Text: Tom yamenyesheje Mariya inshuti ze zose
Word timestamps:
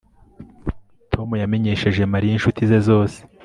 Tom 1.13 1.29
yamenyesheje 1.41 2.03
Mariya 2.13 2.33
inshuti 2.35 2.61
ze 2.69 2.79
zose 2.87 3.17